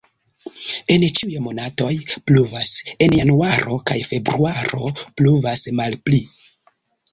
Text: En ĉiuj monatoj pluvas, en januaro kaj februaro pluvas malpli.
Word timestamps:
En 0.93 1.03
ĉiuj 1.17 1.41
monatoj 1.47 1.89
pluvas, 2.31 2.71
en 3.07 3.15
januaro 3.19 3.79
kaj 3.93 4.01
februaro 4.09 4.91
pluvas 5.21 5.69
malpli. 5.83 6.25